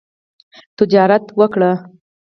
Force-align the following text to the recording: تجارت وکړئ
تجارت 0.77 1.25
وکړئ 1.39 1.73